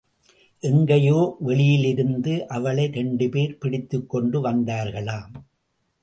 எங்கேயோ 0.61 1.35
வெளியிலிருந்து 1.39 2.47
அவளை 2.47 2.85
இரண்டுபேர் 2.87 3.53
பிடித்துக் 3.59 4.09
கொண்டு 4.09 4.41
வந்தார்களாம். 4.43 5.35